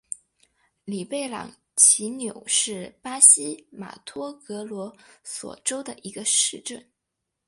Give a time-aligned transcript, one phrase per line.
[0.83, 6.89] 里贝朗齐纽是巴西马托格罗索州的一个市镇。